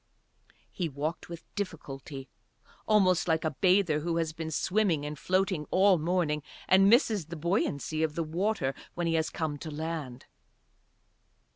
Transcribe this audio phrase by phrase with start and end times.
[0.71, 2.27] He walked with difficulty,
[2.87, 7.35] almost like a bather who has been swimming and floating all morning and misses the
[7.35, 10.25] buoyancy of the water when he has come to land.